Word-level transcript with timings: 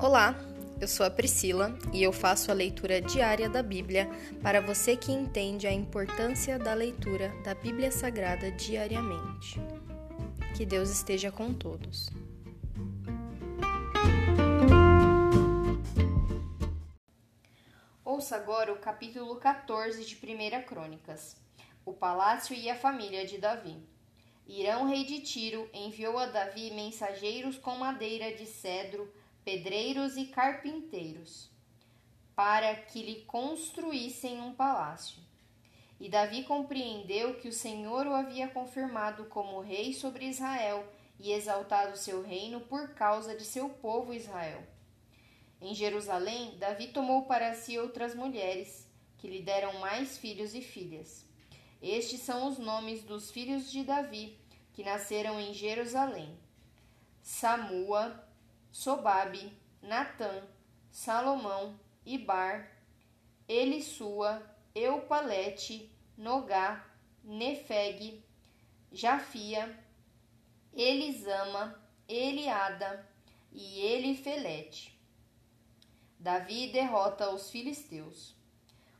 Olá, 0.00 0.32
eu 0.80 0.86
sou 0.86 1.04
a 1.04 1.10
Priscila 1.10 1.76
e 1.92 2.04
eu 2.04 2.12
faço 2.12 2.52
a 2.52 2.54
leitura 2.54 3.00
diária 3.00 3.48
da 3.48 3.64
Bíblia 3.64 4.08
para 4.40 4.60
você 4.60 4.96
que 4.96 5.10
entende 5.10 5.66
a 5.66 5.72
importância 5.72 6.56
da 6.56 6.72
leitura 6.72 7.34
da 7.42 7.52
Bíblia 7.52 7.90
Sagrada 7.90 8.48
diariamente. 8.52 9.60
Que 10.56 10.64
Deus 10.64 10.88
esteja 10.88 11.32
com 11.32 11.52
todos. 11.52 12.10
Ouça 18.04 18.36
agora 18.36 18.72
o 18.72 18.78
capítulo 18.78 19.34
14 19.34 20.04
de 20.04 20.14
1 20.14 20.62
Crônicas: 20.62 21.36
O 21.84 21.92
palácio 21.92 22.54
e 22.54 22.70
a 22.70 22.76
família 22.76 23.26
de 23.26 23.38
Davi. 23.38 23.76
Irão, 24.46 24.86
rei 24.86 25.04
de 25.04 25.20
Tiro, 25.22 25.68
enviou 25.74 26.16
a 26.18 26.26
Davi 26.26 26.70
mensageiros 26.70 27.58
com 27.58 27.74
madeira 27.76 28.32
de 28.32 28.46
cedro 28.46 29.12
pedreiros 29.48 30.18
e 30.18 30.26
carpinteiros, 30.26 31.48
para 32.36 32.74
que 32.74 33.02
lhe 33.02 33.22
construíssem 33.22 34.42
um 34.42 34.52
palácio. 34.52 35.22
E 35.98 36.06
Davi 36.06 36.44
compreendeu 36.44 37.36
que 37.36 37.48
o 37.48 37.52
Senhor 37.52 38.06
o 38.06 38.12
havia 38.12 38.46
confirmado 38.48 39.24
como 39.24 39.62
rei 39.62 39.94
sobre 39.94 40.26
Israel 40.26 40.86
e 41.18 41.32
exaltado 41.32 41.96
seu 41.96 42.20
reino 42.22 42.60
por 42.60 42.90
causa 42.90 43.34
de 43.34 43.42
seu 43.42 43.70
povo 43.70 44.12
Israel. 44.12 44.62
Em 45.62 45.74
Jerusalém, 45.74 46.58
Davi 46.58 46.88
tomou 46.88 47.22
para 47.22 47.54
si 47.54 47.78
outras 47.78 48.14
mulheres, 48.14 48.86
que 49.16 49.28
lhe 49.28 49.40
deram 49.40 49.80
mais 49.80 50.18
filhos 50.18 50.54
e 50.54 50.60
filhas. 50.60 51.24
Estes 51.80 52.20
são 52.20 52.48
os 52.48 52.58
nomes 52.58 53.02
dos 53.02 53.30
filhos 53.30 53.72
de 53.72 53.82
Davi, 53.82 54.38
que 54.74 54.84
nasceram 54.84 55.40
em 55.40 55.54
Jerusalém: 55.54 56.38
Samua, 57.22 58.27
Sobabe, 58.70 59.52
Natã, 59.82 60.42
Salomão, 60.90 61.78
Ibar, 62.04 62.70
Elisua, 63.48 64.42
Eupalete, 64.74 65.90
Nogá, 66.16 66.84
Nefeg, 67.24 68.22
Jafia, 68.92 69.78
Elisama, 70.72 71.80
Eliada 72.08 73.08
e 73.52 73.80
Elifelete. 73.80 74.98
Davi 76.18 76.72
derrota 76.72 77.30
os 77.30 77.50
filisteus. 77.50 78.34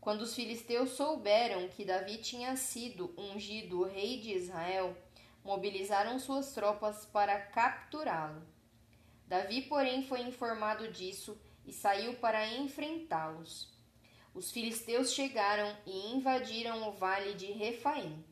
Quando 0.00 0.22
os 0.22 0.34
filisteus 0.34 0.90
souberam 0.90 1.68
que 1.68 1.84
Davi 1.84 2.18
tinha 2.18 2.56
sido 2.56 3.14
ungido 3.16 3.84
rei 3.84 4.20
de 4.20 4.32
Israel, 4.34 4.96
mobilizaram 5.42 6.18
suas 6.18 6.52
tropas 6.52 7.06
para 7.06 7.40
capturá-lo. 7.40 8.53
Davi, 9.34 9.62
porém, 9.62 10.04
foi 10.04 10.20
informado 10.20 10.92
disso 10.92 11.36
e 11.66 11.72
saiu 11.72 12.14
para 12.18 12.54
enfrentá-los. 12.54 13.68
Os 14.32 14.52
filisteus 14.52 15.12
chegaram 15.12 15.76
e 15.84 16.12
invadiram 16.12 16.88
o 16.88 16.92
vale 16.92 17.34
de 17.34 17.46
Refaim. 17.46 18.24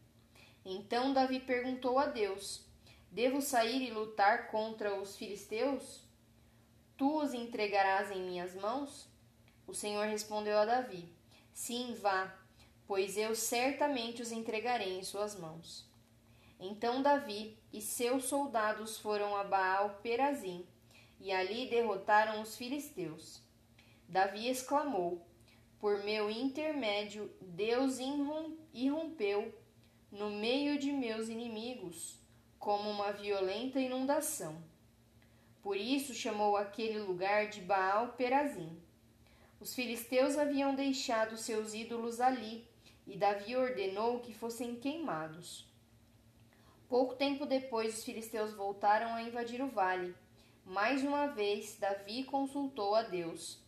Então 0.65 1.13
Davi 1.13 1.41
perguntou 1.41 1.99
a 1.99 2.07
Deus: 2.07 2.65
Devo 3.11 3.43
sair 3.43 3.83
e 3.83 3.91
lutar 3.91 4.47
contra 4.47 4.95
os 4.95 5.17
filisteus? 5.17 6.05
Tu 6.97 7.21
os 7.21 7.35
entregarás 7.35 8.13
em 8.13 8.23
minhas 8.23 8.55
mãos? 8.55 9.09
O 9.67 9.75
Senhor 9.75 10.07
respondeu 10.07 10.57
a 10.57 10.65
Davi: 10.65 11.13
Sim, 11.53 11.97
vá, 12.01 12.33
pois 12.87 13.17
eu 13.17 13.35
certamente 13.35 14.23
os 14.23 14.31
entregarei 14.31 15.01
em 15.01 15.03
suas 15.03 15.35
mãos. 15.35 15.85
Então 16.61 17.03
Davi 17.03 17.59
e 17.73 17.81
seus 17.81 18.27
soldados 18.27 18.99
foram 18.99 19.35
a 19.35 19.43
Baal 19.43 19.99
Perazim 20.01 20.65
e 21.23 21.31
ali 21.31 21.69
derrotaram 21.69 22.43
os 22.43 22.57
filisteus. 22.57 23.41
Davi 24.09 24.49
exclamou: 24.49 25.25
Por 25.79 26.03
meu 26.03 26.29
intermédio, 26.29 27.31
Deus 27.41 27.99
irrompeu 28.75 29.55
no 30.11 30.31
meio 30.31 30.79
de 30.79 30.93
meus 30.93 31.29
inimigos, 31.29 32.19
como 32.59 32.91
uma 32.91 33.13
violenta 33.13 33.79
inundação. 33.79 34.61
Por 35.63 35.77
isso 35.77 36.13
chamou 36.13 36.57
aquele 36.57 36.99
lugar 36.99 37.49
de 37.49 37.61
Baal 37.61 38.15
Perazim. 38.15 38.77
Os 39.61 39.75
filisteus 39.77 40.37
haviam 40.37 40.75
deixado 40.75 41.37
seus 41.37 41.73
ídolos 41.73 42.21
ali, 42.21 42.67
e 43.07 43.17
Davi 43.17 43.55
ordenou 43.55 44.19
que 44.19 44.35
fossem 44.35 44.75
queimados. 44.75 45.71
Pouco 46.89 47.15
tempo 47.15 47.47
depois, 47.47 47.99
os 47.99 48.05
filisteus 48.05 48.53
voltaram 48.53 49.15
a 49.15 49.23
invadir 49.23 49.63
o 49.63 49.69
vale 49.69 50.15
mais 50.65 51.03
uma 51.03 51.27
vez, 51.27 51.77
Davi 51.79 52.25
consultou 52.25 52.95
a 52.95 53.03
Deus. 53.03 53.59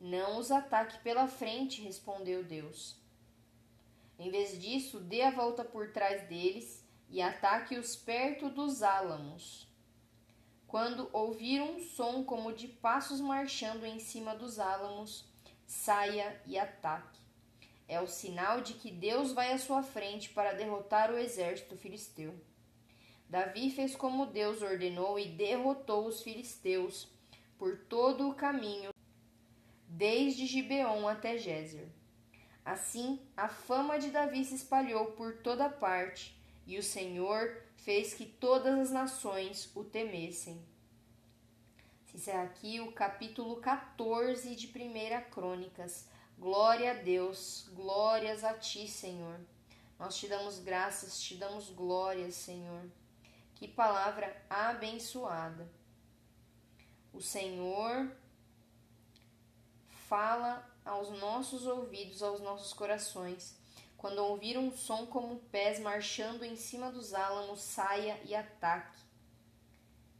Não 0.00 0.38
os 0.38 0.50
ataque 0.50 0.98
pela 0.98 1.26
frente, 1.26 1.82
respondeu 1.82 2.44
Deus. 2.44 2.96
Em 4.18 4.30
vez 4.30 4.60
disso, 4.60 5.00
dê 5.00 5.22
a 5.22 5.30
volta 5.30 5.64
por 5.64 5.92
trás 5.92 6.28
deles 6.28 6.84
e 7.08 7.20
ataque-os 7.22 7.96
perto 7.96 8.50
dos 8.50 8.82
álamos. 8.82 9.68
Quando 10.66 11.08
ouvir 11.12 11.60
um 11.62 11.80
som 11.80 12.24
como 12.24 12.52
de 12.52 12.68
passos 12.68 13.20
marchando 13.20 13.86
em 13.86 13.98
cima 13.98 14.34
dos 14.34 14.58
álamos, 14.58 15.24
saia 15.66 16.40
e 16.46 16.58
ataque. 16.58 17.20
É 17.86 18.00
o 18.00 18.06
sinal 18.06 18.60
de 18.60 18.74
que 18.74 18.90
Deus 18.90 19.32
vai 19.32 19.52
à 19.52 19.58
sua 19.58 19.82
frente 19.82 20.30
para 20.30 20.52
derrotar 20.52 21.10
o 21.10 21.18
exército 21.18 21.76
filisteu. 21.76 22.34
Davi 23.28 23.70
fez 23.70 23.96
como 23.96 24.26
Deus 24.26 24.62
ordenou 24.62 25.18
e 25.18 25.28
derrotou 25.28 26.06
os 26.06 26.22
filisteus 26.22 27.08
por 27.58 27.78
todo 27.78 28.28
o 28.28 28.34
caminho, 28.34 28.90
desde 29.88 30.46
Gibeon 30.46 31.08
até 31.08 31.38
Gézer. 31.38 31.88
Assim, 32.64 33.20
a 33.36 33.48
fama 33.48 33.98
de 33.98 34.10
Davi 34.10 34.44
se 34.44 34.54
espalhou 34.54 35.12
por 35.12 35.38
toda 35.38 35.68
parte, 35.68 36.34
e 36.66 36.78
o 36.78 36.82
Senhor 36.82 37.62
fez 37.76 38.14
que 38.14 38.24
todas 38.24 38.78
as 38.78 38.90
nações 38.90 39.70
o 39.74 39.84
temessem. 39.84 40.64
Se 42.06 42.16
encerra 42.16 42.44
aqui 42.44 42.80
o 42.80 42.92
capítulo 42.92 43.56
14 43.56 44.54
de 44.56 44.66
1 44.66 45.30
Crônicas. 45.30 46.08
Glória 46.38 46.92
a 46.92 46.94
Deus, 46.94 47.68
glórias 47.74 48.42
a 48.44 48.54
ti, 48.54 48.88
Senhor. 48.88 49.40
Nós 49.98 50.16
te 50.16 50.26
damos 50.26 50.58
graças, 50.58 51.20
te 51.20 51.34
damos 51.36 51.70
glórias, 51.70 52.34
Senhor. 52.34 52.90
Que 53.54 53.68
palavra 53.68 54.44
abençoada. 54.50 55.68
O 57.12 57.20
Senhor 57.20 58.10
fala 60.08 60.68
aos 60.84 61.10
nossos 61.18 61.66
ouvidos, 61.66 62.22
aos 62.22 62.40
nossos 62.40 62.72
corações. 62.72 63.56
Quando 63.96 64.18
ouvir 64.18 64.58
um 64.58 64.70
som 64.76 65.06
como 65.06 65.40
pés 65.50 65.78
marchando 65.78 66.44
em 66.44 66.56
cima 66.56 66.90
dos 66.90 67.14
álamos, 67.14 67.62
saia 67.62 68.20
e 68.24 68.34
ataque. 68.34 69.00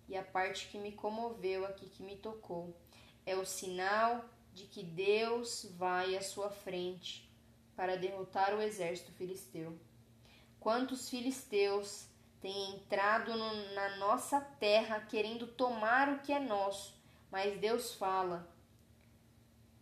E 0.08 0.16
a 0.16 0.22
parte 0.22 0.68
que 0.68 0.78
me 0.78 0.92
comoveu 0.92 1.66
aqui, 1.66 1.86
que 1.86 2.02
me 2.02 2.16
tocou, 2.16 2.74
é 3.26 3.36
o 3.36 3.44
sinal 3.44 4.24
de 4.52 4.64
que 4.64 4.82
Deus 4.82 5.66
vai 5.76 6.16
à 6.16 6.22
sua 6.22 6.50
frente 6.50 7.28
para 7.74 7.96
derrotar 7.96 8.54
o 8.54 8.62
exército 8.62 9.12
filisteu. 9.12 9.78
Quantos 10.60 11.10
filisteus 11.10 12.06
tem 12.44 12.74
entrado 12.74 13.34
no, 13.34 13.72
na 13.72 13.96
nossa 13.96 14.38
terra 14.38 15.00
querendo 15.00 15.46
tomar 15.46 16.10
o 16.10 16.18
que 16.18 16.30
é 16.30 16.38
nosso, 16.38 16.94
mas 17.30 17.58
Deus 17.58 17.94
fala: 17.94 18.46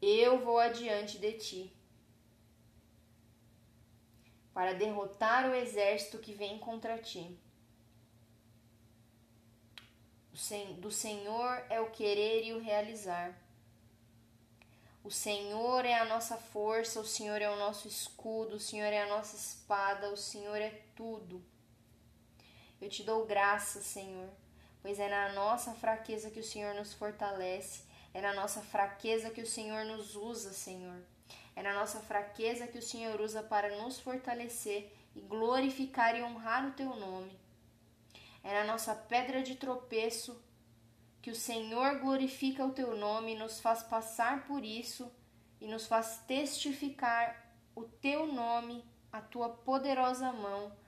Eu 0.00 0.39
vou 0.39 0.61
adiante 0.61 1.19
de 1.19 1.33
ti 1.33 1.73
para 4.55 4.75
derrotar 4.75 5.50
o 5.50 5.55
exército 5.56 6.19
que 6.19 6.33
vem 6.33 6.56
contra 6.61 6.99
ti. 6.99 7.37
Do 10.79 10.91
Senhor 10.93 11.64
é 11.69 11.81
o 11.81 11.91
querer 11.91 12.44
e 12.44 12.53
o 12.53 12.61
realizar. 12.61 13.37
O 15.03 15.11
Senhor 15.11 15.85
é 15.85 15.94
a 15.94 16.05
nossa 16.05 16.37
força, 16.37 17.00
o 17.00 17.05
Senhor 17.05 17.43
é 17.43 17.50
o 17.50 17.59
nosso 17.59 17.88
escudo, 17.88 18.55
o 18.55 18.61
Senhor 18.61 18.93
é 18.93 19.03
a 19.03 19.09
nossa 19.09 19.35
espada, 19.35 20.11
o 20.11 20.17
Senhor 20.17 20.59
é 20.59 20.81
tudo. 20.94 21.43
Eu 22.82 22.88
te 22.88 23.05
dou 23.05 23.25
graça, 23.25 23.81
Senhor, 23.81 24.29
pois 24.82 24.99
é 24.99 25.08
na 25.08 25.32
nossa 25.34 25.73
fraqueza 25.73 26.32
que 26.32 26.40
o 26.40 26.44
Senhor 26.44 26.75
nos 26.75 26.93
fortalece, 26.93 27.84
é 28.12 28.20
na 28.20 28.34
nossa 28.34 28.61
fraqueza 28.61 29.31
que 29.31 29.40
o 29.40 29.46
Senhor 29.46 29.84
nos 29.84 30.17
usa, 30.17 30.52
Senhor. 30.52 31.00
É 31.55 31.62
na 31.62 31.75
nossa 31.75 32.00
fraqueza 32.00 32.67
que 32.67 32.79
o 32.79 32.82
Senhor 32.82 33.20
usa 33.20 33.40
para 33.40 33.76
nos 33.81 34.00
fortalecer 34.00 34.93
e 35.14 35.20
glorificar 35.20 36.17
e 36.17 36.25
honrar 36.25 36.67
o 36.67 36.73
teu 36.73 36.96
nome. 36.96 37.38
É 38.43 38.52
na 38.52 38.64
nossa 38.64 38.96
pedra 38.96 39.44
de 39.44 39.55
tropeço 39.55 40.43
que 41.23 41.31
o 41.31 41.37
Senhor 41.37 42.00
glorifica 42.00 42.67
o 42.67 42.73
teu 42.73 42.96
nome 42.96 43.35
e 43.35 43.38
nos 43.38 43.61
faz 43.61 43.85
passar 43.85 44.44
por 44.44 44.64
isso 44.64 45.08
e 45.61 45.69
nos 45.69 45.87
faz 45.87 46.20
testificar 46.26 47.55
o 47.76 47.85
teu 47.85 48.26
nome, 48.26 48.85
a 49.12 49.20
tua 49.20 49.50
poderosa 49.50 50.32
mão 50.32 50.82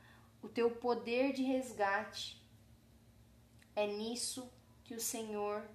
o 0.44 0.49
teu 0.49 0.70
poder 0.70 1.32
de 1.32 1.43
resgate. 1.43 2.43
É 3.75 3.87
nisso 3.87 4.50
que 4.85 4.94
o 4.94 5.00
Senhor 5.00 5.67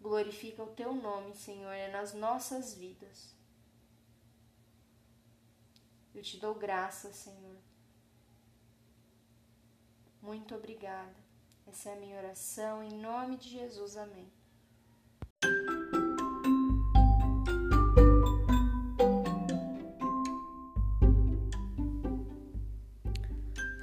Glorifica 0.00 0.62
o 0.62 0.74
teu 0.74 0.94
nome, 0.94 1.34
Senhor, 1.34 1.72
é 1.72 1.90
nas 1.90 2.14
nossas 2.14 2.74
vidas. 2.74 3.34
Eu 6.14 6.22
te 6.22 6.38
dou 6.38 6.54
graça, 6.54 7.12
Senhor. 7.12 7.56
Muito 10.22 10.54
obrigada. 10.54 11.14
Essa 11.66 11.90
é 11.90 11.92
a 11.94 12.00
minha 12.00 12.16
oração 12.16 12.82
em 12.82 12.92
nome 12.92 13.36
de 13.36 13.50
Jesus. 13.50 13.96
Amém. 13.96 14.30